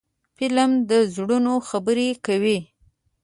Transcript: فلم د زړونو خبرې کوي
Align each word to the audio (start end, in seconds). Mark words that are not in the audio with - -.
فلم 0.37 0.71
د 0.89 0.91
زړونو 1.15 1.53
خبرې 1.69 2.09
کوي 2.25 2.59